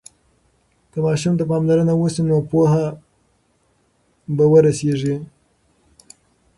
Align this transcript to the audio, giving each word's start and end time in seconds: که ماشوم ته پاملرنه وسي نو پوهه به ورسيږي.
که 0.91 0.97
ماشوم 1.05 1.33
ته 1.39 1.43
پاملرنه 1.49 1.93
وسي 1.97 2.21
نو 2.27 2.37
پوهه 2.49 2.85
به 4.35 4.45
ورسيږي. 4.51 5.15